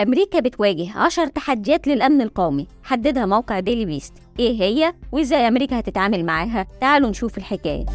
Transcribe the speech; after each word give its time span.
أمريكا 0.00 0.40
بتواجه 0.40 0.98
عشر 0.98 1.26
تحديات 1.26 1.86
للأمن 1.86 2.20
القومي. 2.22 2.66
حددها 2.84 3.26
موقع 3.26 3.60
ديلي 3.60 3.84
بيست. 3.84 4.12
إيه 4.38 4.62
هي؟ 4.62 4.94
وإزاي 5.12 5.48
أمريكا 5.48 5.78
هتتعامل 5.78 6.24
معاها؟ 6.24 6.66
تعالوا 6.80 7.10
نشوف 7.10 7.38
الحكاية. 7.38 7.86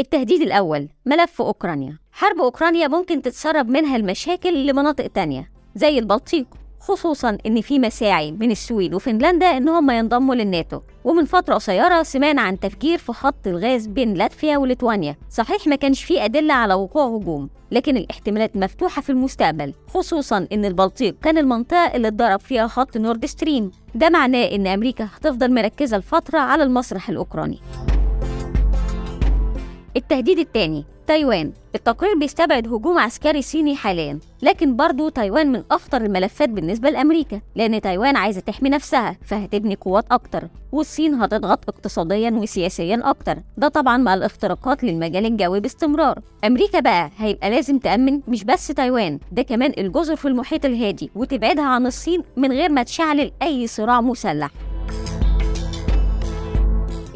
التهديد 0.00 0.42
الأول. 0.42 0.88
ملف 1.06 1.42
أوكرانيا. 1.42 1.98
حرب 2.12 2.38
أوكرانيا 2.38 2.88
ممكن 2.88 3.22
تتسرب 3.22 3.68
منها 3.68 3.96
المشاكل 3.96 4.66
لمناطق 4.66 5.06
تانية 5.06 5.50
زي 5.74 5.98
البلطيق. 5.98 6.46
خصوصا 6.80 7.38
إن 7.46 7.60
في 7.60 7.78
مساعي 7.78 8.32
من 8.32 8.50
السويد 8.50 8.94
وفنلندا 8.94 9.46
إن 9.46 9.68
هم 9.68 9.90
ينضموا 9.90 10.34
للناتو. 10.34 10.80
ومن 11.04 11.24
فترة 11.24 11.54
قصيرة 11.54 12.02
سمعنا 12.02 12.42
عن 12.42 12.60
تفجير 12.60 12.98
في 12.98 13.12
خط 13.12 13.46
الغاز 13.46 13.86
بين 13.86 14.14
لاتفيا 14.14 14.56
وليتوانيا. 14.58 15.16
صحيح 15.30 15.66
ما 15.66 15.76
كانش 15.76 16.04
في 16.04 16.24
أدلة 16.24 16.54
على 16.54 16.74
وقوع 16.74 17.06
هجوم 17.06 17.50
لكن 17.70 17.96
الاحتمالات 17.96 18.56
مفتوحة 18.56 19.02
في 19.02 19.10
المستقبل 19.10 19.74
خصوصا 19.88 20.46
إن 20.52 20.64
البلطيق 20.64 21.16
كان 21.22 21.38
المنطقة 21.38 21.86
اللي 21.94 22.08
اتضرب 22.08 22.40
فيها 22.40 22.66
خط 22.66 22.96
نورد 22.96 23.26
ستريم. 23.26 23.70
ده 23.94 24.10
معناه 24.10 24.44
إن 24.44 24.66
أمريكا 24.66 25.08
هتفضل 25.16 25.54
مركزة 25.54 25.96
الفترة 25.96 26.38
على 26.38 26.62
المسرح 26.62 27.08
الأوكراني. 27.08 27.58
التهديد 29.96 30.38
الثاني 30.38 30.84
تايوان. 31.08 31.52
التقرير 31.74 32.18
بيستبعد 32.18 32.68
هجوم 32.68 32.98
عسكري 32.98 33.42
صيني 33.42 33.76
حاليا 33.76 34.18
لكن 34.42 34.76
برضو 34.76 35.08
تايوان 35.08 35.52
من 35.52 35.62
أخطر 35.70 36.00
الملفات 36.00 36.48
بالنسبة 36.48 36.90
لأمريكا 36.90 37.40
لأن 37.56 37.80
تايوان 37.80 38.16
عايزة 38.16 38.40
تحمي 38.40 38.68
نفسها 38.68 39.16
فهتبني 39.24 39.74
قوات 39.74 40.04
أكتر 40.10 40.48
والصين 40.72 41.14
هتضغط 41.14 41.68
اقتصاديا 41.68 42.30
وسياسيا 42.30 43.00
أكتر. 43.04 43.38
ده 43.56 43.68
طبعا 43.68 43.96
مع 43.96 44.14
الاختراقات 44.14 44.84
للمجال 44.84 45.26
الجوي 45.26 45.60
باستمرار. 45.60 46.18
أمريكا 46.44 46.80
بقى 46.80 47.10
هيبقى 47.18 47.50
لازم 47.50 47.78
تأمن 47.78 48.20
مش 48.28 48.44
بس 48.44 48.66
تايوان 48.66 49.18
ده 49.32 49.42
كمان 49.42 49.72
الجزر 49.78 50.16
في 50.16 50.28
المحيط 50.28 50.64
الهادي 50.64 51.10
وتبعدها 51.14 51.64
عن 51.64 51.86
الصين 51.86 52.22
من 52.36 52.52
غير 52.52 52.72
ما 52.72 52.82
تشعلل 52.82 53.32
أي 53.42 53.66
صراع 53.66 54.00
مسلح. 54.00 54.50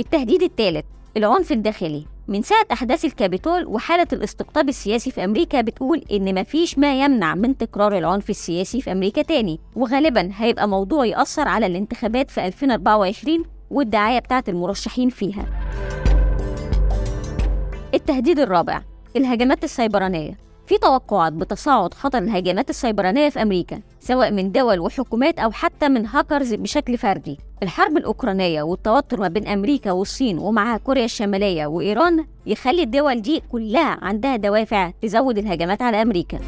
التهديد 0.00 0.42
الثالث 0.42 0.84
العنف 1.16 1.52
الداخلي. 1.52 2.11
من 2.28 2.42
ساعة 2.42 2.66
أحداث 2.72 3.04
الكابيتول 3.04 3.66
وحالة 3.66 4.06
الاستقطاب 4.12 4.68
السياسي 4.68 5.10
في 5.10 5.24
أمريكا 5.24 5.60
بتقول 5.60 6.04
إن 6.12 6.40
مفيش 6.40 6.78
ما 6.78 7.00
يمنع 7.04 7.34
من 7.34 7.56
تكرار 7.56 7.98
العنف 7.98 8.30
السياسي 8.30 8.80
في 8.80 8.92
أمريكا 8.92 9.22
تاني. 9.22 9.60
وغالبا 9.76 10.30
هيبقى 10.36 10.68
موضوع 10.68 11.06
يأثر 11.06 11.48
على 11.48 11.66
الانتخابات 11.66 12.30
في 12.30 12.46
2024 12.46 13.44
والدعاية 13.70 14.18
بتاعت 14.18 14.48
المرشحين 14.48 15.08
فيها. 15.08 15.46
التهديد 17.94 18.38
الرابع 18.38 18.82
الهجمات 19.16 19.64
السيبرانية. 19.64 20.38
في 20.66 20.78
توقعات 20.78 21.32
بتصاعد 21.32 21.94
خطر 21.94 22.18
الهجمات 22.18 22.70
السيبرانية 22.70 23.28
في 23.28 23.42
أمريكا 23.42 23.80
سواء 24.00 24.30
من 24.30 24.52
دول 24.52 24.80
وحكومات 24.80 25.38
أو 25.38 25.50
حتى 25.50 25.88
من 25.88 26.06
هاكرز 26.06 26.54
بشكل 26.54 26.98
فردي. 26.98 27.38
الحرب 27.62 27.96
الأوكرانية 27.96 28.62
والتوتر 28.62 29.20
ما 29.20 29.28
بين 29.28 29.48
أمريكا 29.48 29.92
والصين 29.92 30.38
ومعها 30.38 30.76
كوريا 30.76 31.04
الشمالية 31.04 31.66
وإيران 31.66 32.26
يخلي 32.46 32.82
الدول 32.82 33.22
دي 33.22 33.42
كلها 33.52 33.98
عندها 34.02 34.36
دوافع 34.36 34.90
تزود 35.02 35.38
الهجمات 35.38 35.82
على 35.82 36.02
أمريكا. 36.02 36.38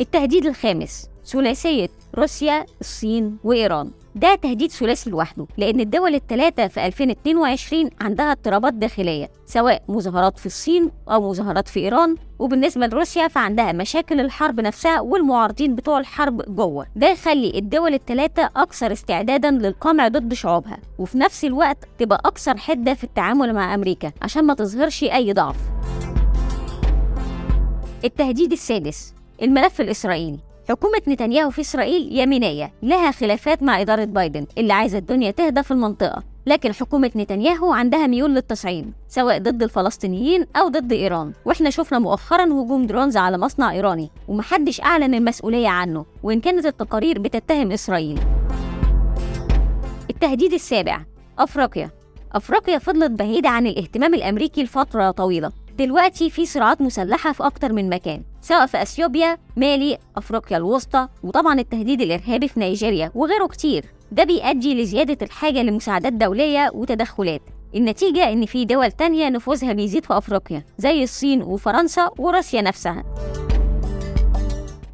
التهديد 0.00 0.46
الخامس 0.46 1.08
ثلاثية 1.26 1.88
روسيا 2.18 2.66
الصين 2.80 3.36
وإيران. 3.44 3.90
ده 4.14 4.34
تهديد 4.34 4.70
ثلاثي 4.70 5.10
لوحده 5.10 5.46
لأن 5.56 5.80
الدول 5.80 6.14
الثلاثة 6.14 6.66
في 6.68 6.86
2022 6.86 7.90
عندها 8.00 8.32
اضطرابات 8.32 8.74
داخلية 8.74 9.30
سواء 9.46 9.82
مظاهرات 9.88 10.38
في 10.38 10.46
الصين 10.46 10.90
أو 11.08 11.30
مظاهرات 11.30 11.68
في 11.68 11.80
إيران. 11.80 12.16
وبالنسبة 12.38 12.86
لروسيا 12.86 13.28
فعندها 13.28 13.72
مشاكل 13.72 14.20
الحرب 14.20 14.60
نفسها 14.60 15.00
والمعارضين 15.00 15.74
بتوع 15.74 15.98
الحرب 15.98 16.56
جوه. 16.56 16.86
ده 16.96 17.06
يخلي 17.08 17.58
الدول 17.58 17.94
الثلاثة 17.94 18.50
أكثر 18.56 18.92
استعدادا 18.92 19.50
للقمع 19.50 20.08
ضد 20.08 20.34
شعوبها 20.34 20.78
وفي 20.98 21.18
نفس 21.18 21.44
الوقت 21.44 21.78
تبقى 21.98 22.22
أكثر 22.24 22.56
حدة 22.56 22.94
في 22.94 23.04
التعامل 23.04 23.54
مع 23.54 23.74
أمريكا 23.74 24.12
عشان 24.22 24.44
ما 24.44 24.54
تظهرش 24.54 25.04
أي 25.04 25.32
ضعف. 25.32 25.56
التهديد 28.04 28.52
السادس 28.52 29.14
الملف 29.42 29.80
الإسرائيلي. 29.80 30.38
حكومة 30.68 31.02
نتنياهو 31.08 31.50
في 31.50 31.60
إسرائيل 31.60 32.18
يمينية 32.18 32.72
لها 32.82 33.10
خلافات 33.10 33.62
مع 33.62 33.80
إدارة 33.80 34.04
بايدن 34.04 34.46
اللي 34.58 34.72
عايزة 34.72 34.98
الدنيا 34.98 35.30
تهدى 35.30 35.62
في 35.62 35.70
المنطقة 35.70 36.22
لكن 36.46 36.74
حكومة 36.74 37.10
نتنياهو 37.16 37.72
عندها 37.72 38.06
ميول 38.06 38.34
للتصعيد 38.34 38.92
سواء 39.08 39.38
ضد 39.38 39.62
الفلسطينيين 39.62 40.46
أو 40.56 40.68
ضد 40.68 40.92
إيران. 40.92 41.32
وإحنا 41.44 41.70
شفنا 41.70 41.98
مؤخرا 41.98 42.44
هجوم 42.44 42.86
درونز 42.86 43.16
على 43.16 43.38
مصنع 43.38 43.72
إيراني 43.72 44.10
ومحدش 44.28 44.80
أعلن 44.80 45.14
المسؤولية 45.14 45.68
عنه 45.68 46.04
وإن 46.22 46.40
كانت 46.40 46.66
التقارير 46.66 47.18
بتتهم 47.18 47.72
إسرائيل. 47.72 48.18
التهديد 50.10 50.52
السابع 50.52 51.00
أفريقيا. 51.38 51.90
أفريقيا 52.32 52.78
فضلت 52.78 53.10
بعيدة 53.10 53.48
عن 53.48 53.66
الاهتمام 53.66 54.14
الأمريكي 54.14 54.62
لفترة 54.62 55.10
طويلة. 55.10 55.52
دلوقتي 55.78 56.30
في 56.30 56.46
صراعات 56.46 56.80
مسلحة 56.80 57.32
في 57.32 57.46
أكتر 57.46 57.72
من 57.72 57.88
مكان. 57.88 58.22
سواء 58.46 58.66
في 58.66 58.82
أثيوبيا، 58.82 59.38
مالي، 59.56 59.98
أفريقيا 60.16 60.56
الوسطى 60.56 61.08
وطبعا 61.22 61.60
التهديد 61.60 62.00
الإرهابي 62.00 62.48
في 62.48 62.60
نيجيريا 62.60 63.12
وغيره 63.14 63.46
كتير. 63.46 63.84
ده 64.12 64.24
بيؤدي 64.24 64.82
لزيادة 64.82 65.26
الحاجة 65.26 65.62
لمساعدات 65.62 66.12
دولية 66.12 66.70
وتدخلات. 66.74 67.42
النتيجة 67.74 68.32
إن 68.32 68.46
في 68.46 68.64
دول 68.64 68.92
تانية 68.92 69.28
نفوذها 69.28 69.72
بيزيد 69.72 70.04
في 70.04 70.18
أفريقيا 70.18 70.64
زي 70.78 71.02
الصين 71.02 71.42
وفرنسا 71.42 72.10
وروسيا 72.18 72.62
نفسها. 72.62 73.04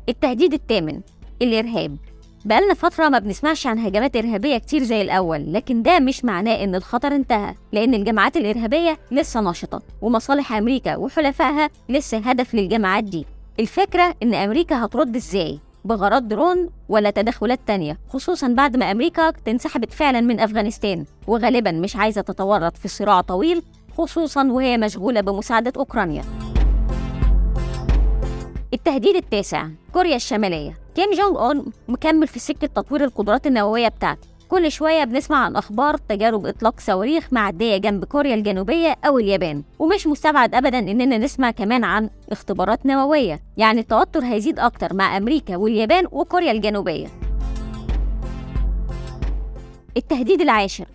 التهديد 0.08 0.52
الثامن 0.52 1.00
الإرهاب. 1.42 1.96
بقالنا 2.44 2.74
فترة 2.74 3.08
ما 3.08 3.18
بنسمعش 3.18 3.66
عن 3.66 3.78
هجمات 3.78 4.16
إرهابية 4.16 4.58
كتير 4.58 4.82
زي 4.82 5.02
الأول 5.02 5.52
لكن 5.52 5.82
ده 5.82 5.98
مش 5.98 6.24
معناه 6.24 6.64
إن 6.64 6.74
الخطر 6.74 7.14
انتهى 7.14 7.54
لأن 7.72 7.94
الجماعات 7.94 8.36
الإرهابية 8.36 8.98
لسه 9.10 9.40
نشطة 9.40 9.82
ومصالح 10.02 10.52
أمريكا 10.52 10.96
وحلفائها 10.96 11.70
لسه 11.88 12.18
هدف 12.18 12.54
للجماعات 12.54 13.04
دي. 13.04 13.26
الفكرة 13.60 14.14
إن 14.22 14.34
أمريكا 14.34 14.84
هترد 14.84 15.16
إزاي؟ 15.16 15.58
بغرض 15.84 16.28
درون 16.28 16.70
ولا 16.88 17.10
تدخلات 17.10 17.60
تانية؟ 17.66 17.98
خصوصا 18.08 18.48
بعد 18.48 18.76
ما 18.76 18.90
أمريكا 18.90 19.32
انسحبت 19.48 19.92
فعلا 19.92 20.20
من 20.20 20.40
أفغانستان 20.40 21.04
وغالبا 21.26 21.70
مش 21.70 21.96
عايزة 21.96 22.20
تتورط 22.20 22.76
في 22.76 22.88
صراع 22.88 23.20
طويل 23.20 23.62
خصوصا 23.98 24.44
وهي 24.44 24.78
مشغولة 24.78 25.20
بمساعدة 25.20 25.72
أوكرانيا. 25.76 26.24
التهديد 28.74 29.16
التاسع 29.16 29.68
كوريا 29.92 30.16
الشمالية. 30.16 30.78
كيم 30.94 31.10
جونج 31.10 31.36
أون 31.36 31.72
مكمل 31.88 32.26
في 32.26 32.38
سكة 32.38 32.66
تطوير 32.66 33.04
القدرات 33.04 33.46
النووية 33.46 33.88
بتاعته. 33.88 34.31
كل 34.52 34.72
شوية 34.72 35.04
بنسمع 35.04 35.44
عن 35.44 35.56
أخبار 35.56 35.96
تجارب 35.96 36.46
إطلاق 36.46 36.80
صواريخ 36.80 37.28
معدية 37.32 37.76
جنب 37.76 38.04
كوريا 38.04 38.34
الجنوبية 38.34 38.96
أو 39.06 39.18
اليابان. 39.18 39.62
ومش 39.78 40.06
مستبعد 40.06 40.54
أبدا 40.54 40.78
إننا 40.78 41.18
نسمع 41.18 41.50
كمان 41.50 41.84
عن 41.84 42.10
اختبارات 42.32 42.86
نووية. 42.86 43.40
يعني 43.56 43.80
التوتر 43.80 44.24
هيزيد 44.24 44.58
أكتر 44.58 44.94
مع 44.94 45.16
أمريكا 45.16 45.56
واليابان 45.56 46.04
وكوريا 46.12 46.52
الجنوبية. 46.52 47.06
التهديد 49.96 50.40
العاشر. 50.40 50.86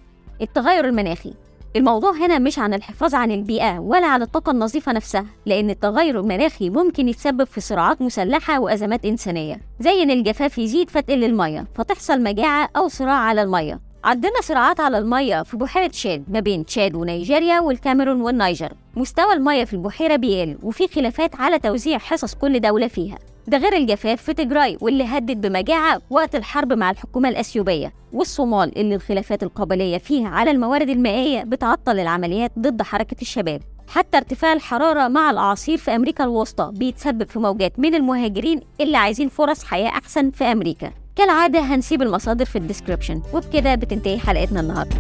التغير 0.42 0.86
المناخي. 0.86 1.34
الموضوع 1.76 2.12
هنا 2.12 2.40
مش 2.40 2.60
عن 2.60 2.74
الحفاظ 2.74 3.16
عن 3.16 3.32
البيئة 3.32 3.80
ولا 3.80 4.08
عن 4.08 4.22
الطاقة 4.22 4.52
النظيفة 4.52 4.92
نفسها 4.92 5.26
لأن 5.46 5.70
التغير 5.70 6.20
المناخي 6.20 6.70
ممكن 6.70 7.08
يتسبب 7.10 7.44
في 7.44 7.62
صراعات 7.62 8.02
مسلحة 8.02 8.60
وأزمات 8.60 9.06
إنسانية 9.06 9.62
زي 9.80 10.04
إن 10.04 10.12
الجفاف 10.12 10.58
يزيد 10.58 10.90
فتقل 10.90 11.24
المية 11.24 11.68
فتحصل 11.76 12.24
مجاعة 12.24 12.70
أو 12.78 12.88
صراع 12.88 13.16
على 13.16 13.42
المية. 13.42 13.80
عندنا 14.04 14.42
صراعات 14.42 14.80
على 14.80 14.98
المية 14.98 15.44
في 15.44 15.58
بحيرة 15.58 15.88
تشاد 15.88 16.24
ما 16.28 16.40
بين 16.40 16.66
تشاد 16.66 16.96
ونيجيريا 16.96 17.60
والكاميرون 17.60 18.22
والنيجر. 18.22 18.74
مستوى 18.96 19.34
المية 19.34 19.64
في 19.64 19.74
البحيرة 19.74 20.16
بيقل 20.16 20.58
وفي 20.64 20.88
خلافات 20.88 21.36
على 21.36 21.60
توزيع 21.60 21.98
حصص 21.98 22.36
كل 22.36 22.60
دولة 22.60 22.88
فيها. 22.88 23.18
ده 23.48 23.58
غير 23.58 23.74
الجفاف 23.74 24.22
في 24.22 24.34
تجراي 24.34 24.78
واللي 24.82 25.04
هدد 25.04 25.48
بمجاعة 25.48 26.02
وقت 26.10 26.36
الحرب 26.36 26.74
مع 26.74 26.92
الحكومة 26.92 27.30
الأثيوبية. 27.30 27.94
والصومال 28.14 28.78
اللي 28.78 28.96
الخلافات 28.96 29.44
القبلية 29.44 29.98
فيها 29.98 30.30
على 30.30 30.52
الموارد 30.52 30.90
المائية 30.90 31.44
بتعطل 31.44 32.00
العمليات 32.00 32.52
ضد 32.60 32.82
حركة 32.82 33.16
الشباب. 33.22 33.62
حتى 33.88 34.18
ارتفاع 34.18 34.54
الحرارة 34.54 35.08
مع 35.08 35.32
الأعاصير 35.32 35.78
في 35.78 35.96
أمريكا 35.96 36.24
الوسطى 36.24 36.72
بيتسبب 36.76 37.30
في 37.30 37.40
موجات 37.40 37.80
من 37.80 37.96
المهاجرين 37.96 38.62
اللي 38.82 38.98
عايزين 38.98 39.30
فرص 39.30 39.64
حياة 39.64 39.90
أحسن 39.90 40.32
في 40.32 40.44
أمريكا. 40.44 40.92
كالعادة 41.16 41.60
هنسيب 41.60 42.02
المصادر 42.02 42.46
في 42.46 42.56
الديسكريبشن. 42.56 43.22
وبكده 43.34 43.76
بتنتهي 43.76 44.20
حلقتنا 44.20 44.60
النهارده. 44.60 44.96